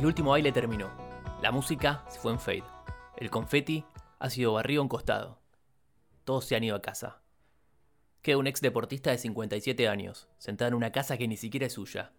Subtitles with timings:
[0.00, 0.88] El último baile terminó.
[1.42, 2.64] La música se fue en fade.
[3.18, 3.84] El confeti
[4.18, 5.42] ha sido barrido a un costado.
[6.24, 7.20] Todos se han ido a casa.
[8.22, 11.74] Queda un ex deportista de 57 años, sentado en una casa que ni siquiera es
[11.74, 12.12] suya.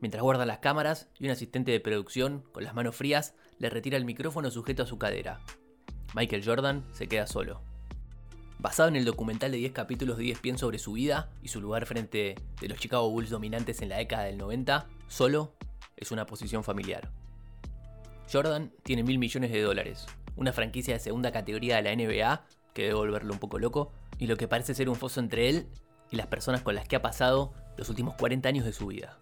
[0.00, 3.96] Mientras guarda las cámaras y un asistente de producción, con las manos frías, le retira
[3.96, 5.40] el micrófono sujeto a su cadera.
[6.14, 7.62] Michael Jordan se queda solo.
[8.60, 11.84] Basado en el documental de 10 capítulos de ESPN sobre su vida y su lugar
[11.86, 15.56] frente de los Chicago Bulls dominantes en la década del 90, solo
[15.96, 17.10] es una posición familiar.
[18.32, 20.06] Jordan tiene mil millones de dólares,
[20.36, 24.26] una franquicia de segunda categoría de la NBA, que debe volverlo un poco loco, y
[24.26, 25.68] lo que parece ser un foso entre él
[26.10, 29.18] y las personas con las que ha pasado los últimos 40 años de su vida.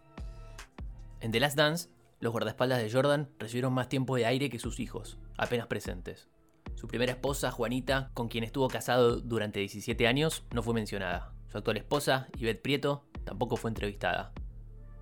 [1.20, 1.88] En The Last Dance,
[2.20, 6.28] los guardaespaldas de Jordan recibieron más tiempo de aire que sus hijos, apenas presentes.
[6.74, 11.32] Su primera esposa, Juanita, con quien estuvo casado durante 17 años, no fue mencionada.
[11.50, 14.32] Su actual esposa, Yvette Prieto, tampoco fue entrevistada.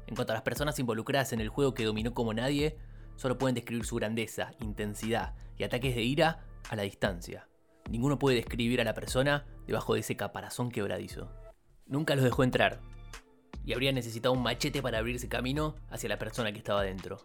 [0.07, 2.77] En cuanto a las personas involucradas en el juego que dominó como nadie,
[3.21, 7.47] solo pueden describir su grandeza, intensidad y ataques de ira a la distancia.
[7.91, 11.31] Ninguno puede describir a la persona debajo de ese caparazón quebradizo.
[11.87, 12.81] Nunca los dejó entrar,
[13.63, 17.19] y habría necesitado un machete para abrirse camino hacia la persona que estaba dentro.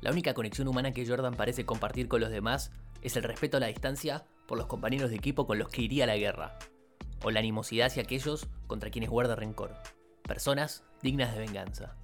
[0.00, 3.60] La única conexión humana que Jordan parece compartir con los demás es el respeto a
[3.60, 6.58] la distancia por los compañeros de equipo con los que iría a la guerra,
[7.22, 9.74] o la animosidad hacia aquellos contra quienes guarda rencor,
[10.24, 11.99] personas dignas de venganza.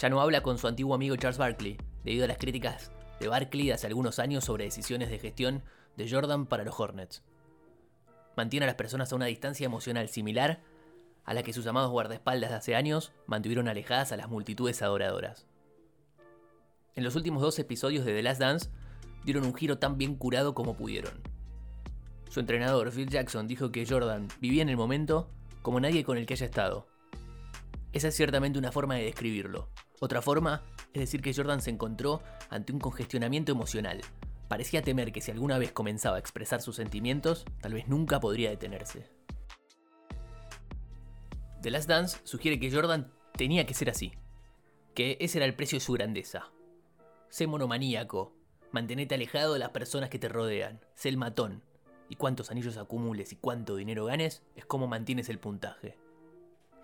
[0.00, 3.72] Ya no habla con su antiguo amigo Charles Barkley, debido a las críticas de Barkley
[3.72, 5.64] hace algunos años sobre decisiones de gestión
[5.96, 7.24] de Jordan para los Hornets.
[8.36, 10.62] Mantiene a las personas a una distancia emocional similar
[11.24, 15.46] a la que sus amados guardaespaldas de hace años mantuvieron alejadas a las multitudes adoradoras.
[16.94, 18.70] En los últimos dos episodios de The Last Dance
[19.24, 21.20] dieron un giro tan bien curado como pudieron.
[22.30, 25.28] Su entrenador, Phil Jackson, dijo que Jordan vivía en el momento
[25.62, 26.86] como nadie con el que haya estado.
[27.92, 29.68] Esa es ciertamente una forma de describirlo.
[30.00, 34.00] Otra forma es decir que Jordan se encontró ante un congestionamiento emocional.
[34.48, 38.50] Parecía temer que si alguna vez comenzaba a expresar sus sentimientos, tal vez nunca podría
[38.50, 39.10] detenerse.
[41.60, 44.12] The Last Dance sugiere que Jordan tenía que ser así,
[44.94, 46.50] que ese era el precio de su grandeza.
[47.28, 48.32] Sé monomaníaco,
[48.70, 51.62] mantenete alejado de las personas que te rodean, sé el matón,
[52.08, 55.98] y cuántos anillos acumules y cuánto dinero ganes es como mantienes el puntaje.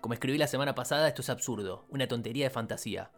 [0.05, 3.09] Como escribí la semana pasada, esto es absurdo, una tontería de fantasía,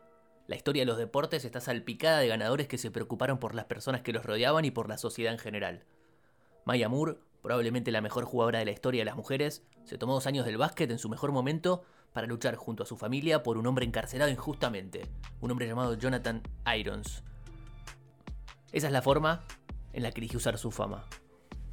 [0.47, 4.03] la historia de los deportes está salpicada de ganadores que se preocuparon por las personas
[4.03, 5.83] que los rodeaban y por la sociedad en general.
[6.63, 10.27] Maya Moore, probablemente la mejor jugadora de la historia de las mujeres, se tomó dos
[10.27, 11.83] años del básquet en su mejor momento
[12.13, 15.09] para luchar junto a su familia por un hombre encarcelado injustamente,
[15.41, 16.41] un hombre llamado Jonathan
[16.73, 17.21] Irons.
[18.71, 19.43] Esa es la forma
[19.91, 21.03] en la que eligió usar su fama.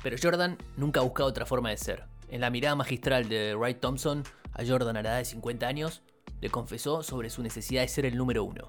[0.02, 2.02] Pero Jordan nunca ha buscado otra forma de ser.
[2.30, 6.02] En la mirada magistral de Wright Thompson, a Jordan a la edad de 50 años,
[6.40, 8.68] le confesó sobre su necesidad de ser el número uno.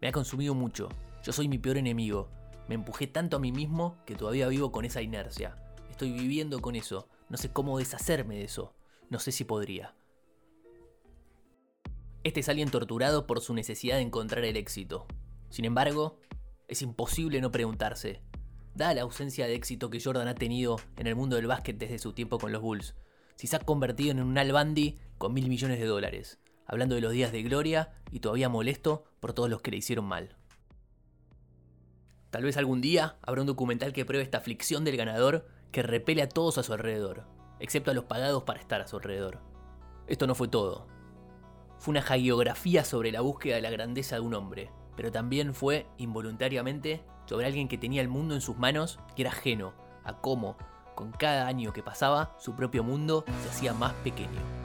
[0.00, 0.88] Me ha consumido mucho,
[1.22, 2.28] yo soy mi peor enemigo,
[2.68, 5.56] me empujé tanto a mí mismo que todavía vivo con esa inercia.
[5.90, 8.74] Estoy viviendo con eso, no sé cómo deshacerme de eso,
[9.10, 9.94] no sé si podría.
[12.24, 15.06] Este es alguien torturado por su necesidad de encontrar el éxito.
[15.50, 16.18] Sin embargo,
[16.68, 18.22] es imposible no preguntarse,
[18.74, 21.98] dada la ausencia de éxito que Jordan ha tenido en el mundo del básquet desde
[21.98, 22.94] su tiempo con los Bulls,
[23.42, 27.00] si se ha convertido en un Al Bundy con mil millones de dólares hablando de
[27.00, 30.36] los días de gloria y todavía molesto por todos los que le hicieron mal.
[32.30, 36.22] Tal vez algún día habrá un documental que pruebe esta aflicción del ganador que repele
[36.22, 37.26] a todos a su alrededor,
[37.58, 39.40] excepto a los pagados para estar a su alrededor.
[40.06, 40.86] Esto no fue todo.
[41.80, 45.88] Fue una hagiografía sobre la búsqueda de la grandeza de un hombre, pero también fue,
[45.98, 50.56] involuntariamente, sobre alguien que tenía el mundo en sus manos y era ajeno a cómo,
[50.94, 54.61] con cada año que pasaba, su propio mundo se hacía más pequeño.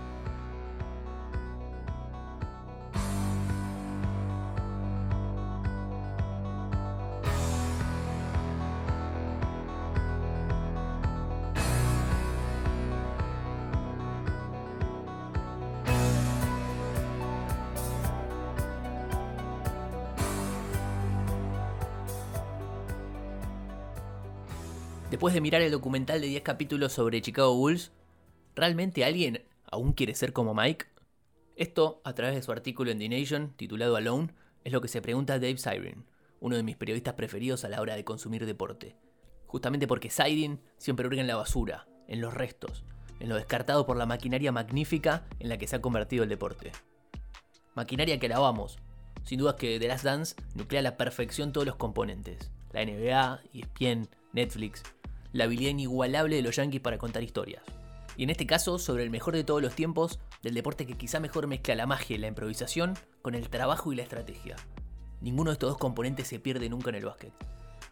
[25.09, 27.93] Después de mirar el documental de 10 capítulos sobre Chicago Bulls,
[28.55, 30.87] ¿realmente alguien aún quiere ser como Mike?
[31.55, 34.33] Esto, a través de su artículo en The Nation, titulado Alone,
[34.65, 36.05] es lo que se pregunta Dave Siren,
[36.41, 38.97] uno de mis periodistas preferidos a la hora de consumir deporte.
[39.45, 42.83] Justamente porque Siren siempre hurga en la basura, en los restos,
[43.21, 46.73] en lo descartado por la maquinaria magnífica en la que se ha convertido el deporte.
[47.75, 48.77] Maquinaria que alabamos.
[49.23, 52.51] Sin duda que The Last Dance nuclea a la perfección todos los componentes.
[52.73, 54.83] La NBA, ESPN, Netflix,
[55.33, 57.63] la habilidad inigualable de los Yankees para contar historias.
[58.15, 61.19] Y en este caso, sobre el mejor de todos los tiempos, del deporte que quizá
[61.19, 64.55] mejor mezcla la magia y la improvisación con el trabajo y la estrategia.
[65.21, 67.33] Ninguno de estos dos componentes se pierde nunca en el básquet.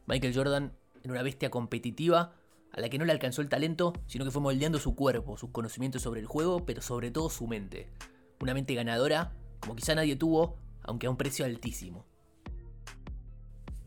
[0.08, 0.74] Michael Jordan
[1.04, 2.34] era una bestia competitiva
[2.72, 5.52] a la que no le alcanzó el talento, sino que fue moldeando su cuerpo, sus
[5.52, 7.90] conocimientos sobre el juego, pero sobre todo su mente.
[8.42, 12.06] Una mente ganadora, como quizá nadie tuvo, aunque a un precio altísimo.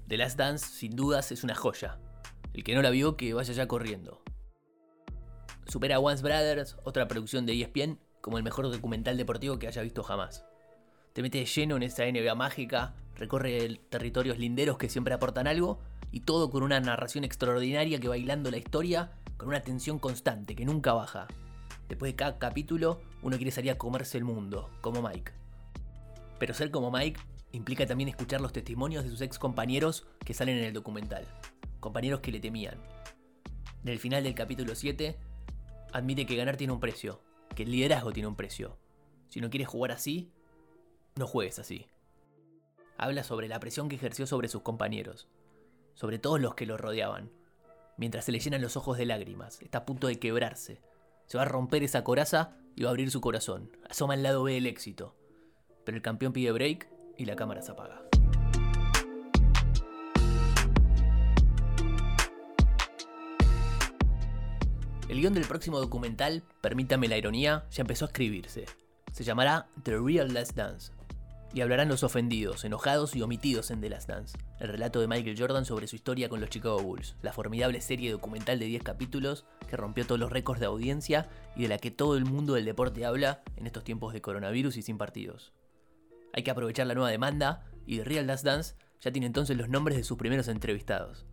[0.07, 1.99] The Last Dance, sin dudas, es una joya.
[2.55, 4.23] El que no la vio, que vaya ya corriendo
[5.69, 9.83] supera a Once Brothers, otra producción de ESPN, como el mejor documental deportivo que haya
[9.83, 10.45] visto jamás.
[11.13, 15.79] Te mete lleno en esa NBA mágica, recorre territorios linderos que siempre aportan algo,
[16.11, 20.57] y todo con una narración extraordinaria que va hilando la historia con una tensión constante
[20.57, 21.27] que nunca baja.
[21.89, 25.33] Después de cada capítulo, uno quiere salir a comerse el mundo, como Mike.
[26.39, 27.21] Pero ser como Mike
[27.53, 31.27] implica también escuchar los testimonios de sus ex compañeros que salen en el documental,
[31.79, 32.79] compañeros que le temían.
[33.83, 35.19] En el final del capítulo 7,
[35.93, 37.21] admite que ganar tiene un precio,
[37.55, 38.79] que el liderazgo tiene un precio.
[39.29, 40.31] Si no quieres jugar así,
[41.17, 41.87] no juegues así.
[42.97, 45.29] Habla sobre la presión que ejerció sobre sus compañeros,
[45.95, 47.31] sobre todos los que lo rodeaban,
[47.97, 50.81] mientras se le llenan los ojos de lágrimas, está a punto de quebrarse.
[51.27, 53.71] Se va a romper esa coraza y va a abrir su corazón.
[53.91, 55.15] Asoma al lado B del éxito.
[55.85, 56.89] Pero el campeón pide break
[57.19, 58.08] y la cámara se apaga.
[65.09, 68.67] El guion del próximo documental, permítame la ironía, ya empezó a escribirse.
[69.11, 70.93] Se llamará The Real Last Dance.
[71.55, 75.39] Y hablarán los ofendidos, enojados y omitidos en The Last Dance, el relato de Michael
[75.39, 79.47] Jordan sobre su historia con los Chicago Bulls, la formidable serie documental de 10 capítulos
[79.67, 82.67] que rompió todos los récords de audiencia y de la que todo el mundo del
[82.67, 85.55] deporte habla en estos tiempos de coronavirus y sin partidos.
[86.35, 89.71] Hay que aprovechar la nueva demanda y The Real Last Dance ya tiene entonces los
[89.71, 91.25] nombres de sus primeros entrevistados.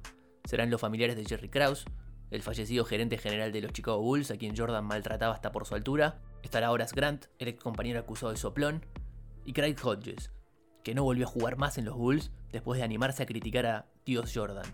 [0.45, 1.85] Serán los familiares de Jerry Krause,
[2.31, 5.75] el fallecido gerente general de los Chicago Bulls, a quien Jordan maltrataba hasta por su
[5.75, 8.85] altura, estará Horace Grant, el ex compañero acusado de soplón,
[9.45, 10.31] y Craig Hodges,
[10.83, 13.85] que no volvió a jugar más en los Bulls después de animarse a criticar a
[14.05, 14.65] Dios Jordan.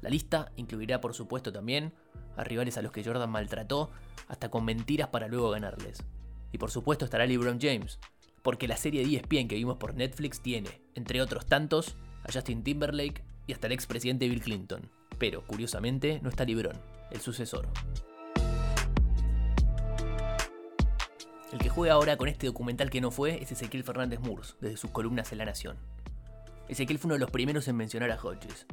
[0.00, 1.92] La lista incluirá por supuesto también
[2.36, 3.90] a rivales a los que Jordan maltrató,
[4.28, 6.02] hasta con mentiras para luego ganarles.
[6.50, 7.98] Y por supuesto estará LeBron James,
[8.42, 12.62] porque la serie de ESPN que vimos por Netflix tiene, entre otros tantos, a Justin
[12.62, 14.90] Timberlake y hasta el expresidente Bill Clinton.
[15.22, 16.76] Pero, curiosamente, no está Librón,
[17.12, 17.68] el sucesor.
[21.52, 24.78] El que juega ahora con este documental que no fue es Ezequiel Fernández Murs, desde
[24.78, 25.76] sus columnas en La Nación.
[26.66, 28.66] Ezequiel fue uno de los primeros en mencionar a Hodges.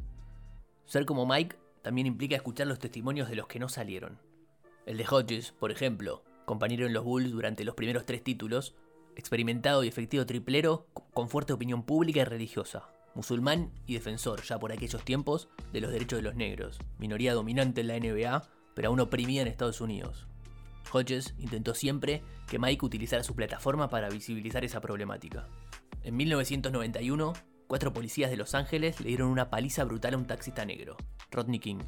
[0.86, 4.18] Ser como Mike también implica escuchar los testimonios de los que no salieron.
[4.86, 8.74] El de Hodges, por ejemplo, compañero en los Bulls durante los primeros tres títulos,
[9.14, 12.88] experimentado y efectivo triplero con fuerte opinión pública y religiosa,
[13.20, 17.82] musulmán y defensor ya por aquellos tiempos de los derechos de los negros, minoría dominante
[17.82, 20.26] en la NBA, pero aún oprimida en Estados Unidos.
[20.90, 25.46] Hodges intentó siempre que Mike utilizara su plataforma para visibilizar esa problemática.
[26.02, 27.34] En 1991,
[27.66, 30.96] cuatro policías de Los Ángeles le dieron una paliza brutal a un taxista negro,
[31.30, 31.80] Rodney King.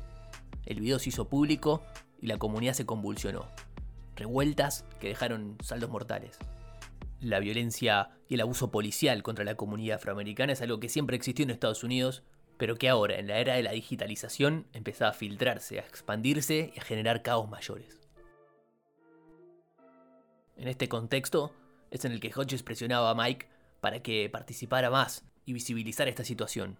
[0.66, 1.82] El video se hizo público
[2.20, 3.46] y la comunidad se convulsionó.
[4.16, 6.38] Revueltas que dejaron saldos mortales
[7.22, 11.44] la violencia y el abuso policial contra la comunidad afroamericana es algo que siempre existió
[11.44, 12.24] en Estados Unidos,
[12.58, 16.80] pero que ahora, en la era de la digitalización, empezaba a filtrarse, a expandirse y
[16.80, 17.98] a generar caos mayores.
[20.56, 21.54] En este contexto
[21.90, 23.48] es en el que Hodges presionaba a Mike
[23.80, 26.78] para que participara más y visibilizara esta situación.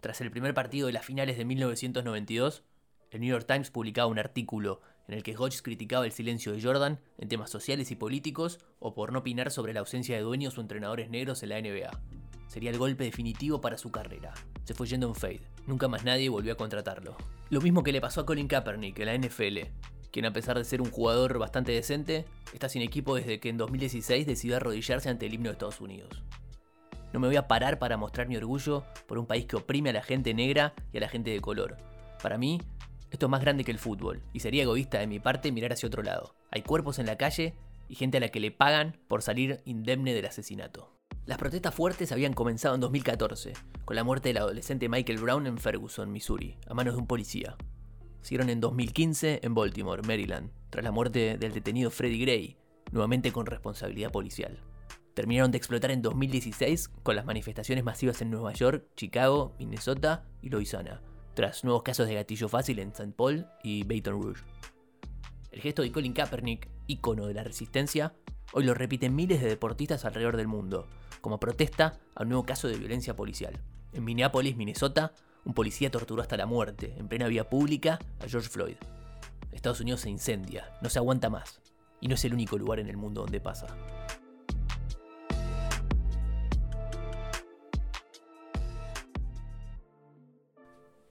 [0.00, 2.62] Tras el primer partido de las finales de 1992,
[3.10, 6.62] el New York Times publicaba un artículo en el que Hodges criticaba el silencio de
[6.62, 10.56] Jordan en temas sociales y políticos o por no opinar sobre la ausencia de dueños
[10.56, 11.90] o entrenadores negros en la NBA.
[12.46, 14.32] Sería el golpe definitivo para su carrera.
[14.64, 15.40] Se fue yendo en fade.
[15.66, 17.16] Nunca más nadie volvió a contratarlo.
[17.50, 19.58] Lo mismo que le pasó a Colin Kaepernick en la NFL,
[20.10, 23.56] quien a pesar de ser un jugador bastante decente, está sin equipo desde que en
[23.56, 26.22] 2016 decidió arrodillarse ante el himno de Estados Unidos.
[27.12, 29.94] No me voy a parar para mostrar mi orgullo por un país que oprime a
[29.94, 31.78] la gente negra y a la gente de color.
[32.22, 32.60] Para mí,
[33.10, 35.86] esto es más grande que el fútbol, y sería egoísta de mi parte mirar hacia
[35.86, 36.34] otro lado.
[36.50, 37.54] Hay cuerpos en la calle
[37.88, 40.94] y gente a la que le pagan por salir indemne del asesinato.
[41.24, 45.58] Las protestas fuertes habían comenzado en 2014, con la muerte del adolescente Michael Brown en
[45.58, 47.56] Ferguson, Missouri, a manos de un policía.
[48.20, 52.56] Siguieron en 2015 en Baltimore, Maryland, tras la muerte del detenido Freddie Gray,
[52.92, 54.62] nuevamente con responsabilidad policial.
[55.14, 60.50] Terminaron de explotar en 2016 con las manifestaciones masivas en Nueva York, Chicago, Minnesota y
[60.50, 61.02] Louisiana,
[61.38, 63.12] tras nuevos casos de gatillo fácil en St.
[63.16, 64.42] Paul y Baton Rouge.
[65.52, 68.12] El gesto de Colin Kaepernick, ícono de la resistencia,
[68.52, 70.88] hoy lo repiten miles de deportistas alrededor del mundo,
[71.20, 73.56] como protesta a un nuevo caso de violencia policial.
[73.92, 75.12] En Minneapolis, Minnesota,
[75.44, 78.76] un policía torturó hasta la muerte, en plena vía pública, a George Floyd.
[79.52, 81.60] Estados Unidos se incendia, no se aguanta más.
[82.00, 83.68] Y no es el único lugar en el mundo donde pasa.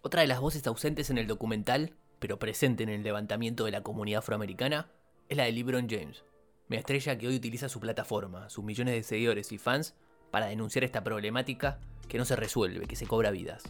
[0.08, 3.84] Otra de las voces ausentes en el documental, pero presente en el levantamiento de la
[3.84, 4.90] comunidad afroamericana,
[5.28, 6.24] es la de LeBron James,
[6.70, 9.96] una estrella que hoy utiliza su plataforma, sus millones de seguidores y fans,
[10.32, 13.64] para denunciar esta problemática que no se resuelve, que se cobra vidas.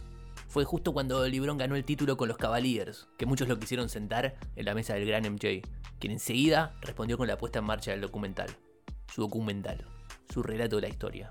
[0.46, 4.36] Fue justo cuando LeBron ganó el título con los Cavaliers, que muchos lo quisieron sentar
[4.54, 5.62] en la mesa del gran MJ,
[5.98, 8.48] quien enseguida respondió con la puesta en marcha del documental.
[9.12, 9.84] Su documental,
[10.32, 11.30] su relato de la historia.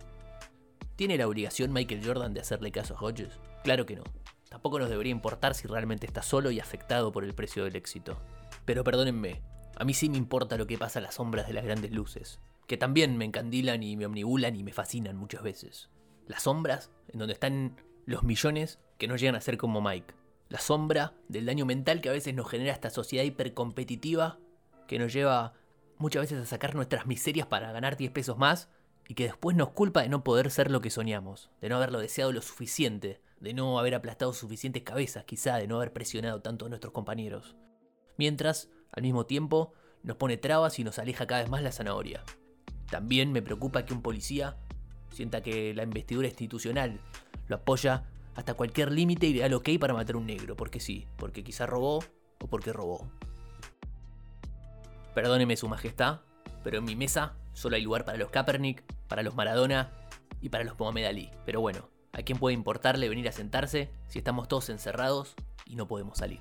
[0.97, 3.39] ¿Tiene la obligación Michael Jordan de hacerle caso a Hodges?
[3.63, 4.03] Claro que no.
[4.49, 8.17] Tampoco nos debería importar si realmente está solo y afectado por el precio del éxito.
[8.65, 9.41] Pero perdónenme,
[9.75, 12.39] a mí sí me importa lo que pasa a las sombras de las grandes luces,
[12.65, 15.89] que también me encandilan y me omnibulan y me fascinan muchas veces.
[16.27, 17.75] Las sombras, en donde están
[18.05, 20.13] los millones que no llegan a ser como Mike.
[20.49, 24.39] La sombra del daño mental que a veces nos genera esta sociedad hipercompetitiva
[24.87, 25.53] que nos lleva
[25.97, 28.69] muchas veces a sacar nuestras miserias para ganar 10 pesos más
[29.07, 31.99] y que después nos culpa de no poder ser lo que soñamos, de no haberlo
[31.99, 36.65] deseado lo suficiente, de no haber aplastado suficientes cabezas, quizá de no haber presionado tanto
[36.65, 37.55] a nuestros compañeros.
[38.17, 42.23] Mientras, al mismo tiempo, nos pone trabas y nos aleja cada vez más la zanahoria.
[42.89, 44.57] También me preocupa que un policía
[45.11, 46.99] sienta que la investidura institucional
[47.47, 50.55] lo apoya hasta cualquier límite y le da el ok para matar a un negro,
[50.55, 52.03] porque sí, porque quizá robó
[52.39, 53.09] o porque robó.
[55.13, 56.21] Perdóneme su majestad,
[56.63, 59.91] pero en mi mesa solo hay lugar para los Kaepernick, para los Maradona
[60.41, 61.31] y para los Mohamed Ali.
[61.45, 65.35] Pero bueno, ¿A quién puede importarle venir a sentarse si estamos todos encerrados
[65.67, 66.39] y no podemos salir?